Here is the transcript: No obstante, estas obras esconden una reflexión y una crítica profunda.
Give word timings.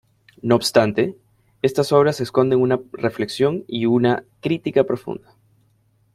No 0.41 0.55
obstante, 0.55 1.15
estas 1.61 1.91
obras 1.91 2.21
esconden 2.21 2.59
una 2.59 2.79
reflexión 2.91 3.65
y 3.67 3.85
una 3.85 4.23
crítica 4.39 4.83
profunda. 4.83 5.35